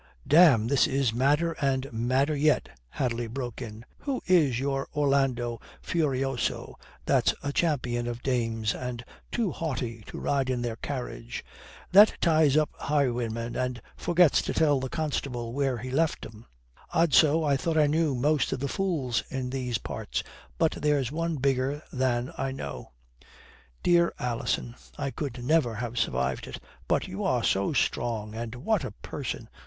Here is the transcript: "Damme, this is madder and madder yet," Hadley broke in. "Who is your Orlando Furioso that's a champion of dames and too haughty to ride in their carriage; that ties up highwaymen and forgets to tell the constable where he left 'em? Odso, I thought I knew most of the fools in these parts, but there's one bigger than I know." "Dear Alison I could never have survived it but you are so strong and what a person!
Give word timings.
"Damme, 0.25 0.65
this 0.65 0.87
is 0.87 1.13
madder 1.13 1.51
and 1.61 1.87
madder 1.93 2.35
yet," 2.35 2.69
Hadley 2.89 3.27
broke 3.27 3.61
in. 3.61 3.85
"Who 3.99 4.19
is 4.25 4.59
your 4.59 4.87
Orlando 4.95 5.61
Furioso 5.79 6.79
that's 7.05 7.35
a 7.43 7.53
champion 7.53 8.07
of 8.07 8.23
dames 8.23 8.73
and 8.73 9.05
too 9.31 9.51
haughty 9.51 10.03
to 10.07 10.17
ride 10.19 10.49
in 10.49 10.63
their 10.63 10.77
carriage; 10.77 11.45
that 11.91 12.17
ties 12.19 12.57
up 12.57 12.71
highwaymen 12.79 13.55
and 13.55 13.79
forgets 13.95 14.41
to 14.41 14.55
tell 14.55 14.79
the 14.79 14.89
constable 14.89 15.53
where 15.53 15.77
he 15.77 15.91
left 15.91 16.25
'em? 16.25 16.47
Odso, 16.95 17.43
I 17.43 17.55
thought 17.55 17.77
I 17.77 17.85
knew 17.85 18.15
most 18.15 18.51
of 18.51 18.59
the 18.59 18.67
fools 18.67 19.23
in 19.29 19.51
these 19.51 19.77
parts, 19.77 20.23
but 20.57 20.71
there's 20.71 21.11
one 21.11 21.35
bigger 21.35 21.83
than 21.93 22.33
I 22.39 22.51
know." 22.51 22.89
"Dear 23.83 24.15
Alison 24.17 24.75
I 24.97 25.11
could 25.11 25.43
never 25.45 25.75
have 25.75 25.99
survived 25.99 26.47
it 26.47 26.59
but 26.87 27.07
you 27.07 27.23
are 27.23 27.43
so 27.43 27.71
strong 27.71 28.33
and 28.33 28.55
what 28.55 28.83
a 28.83 28.89
person! 28.89 29.47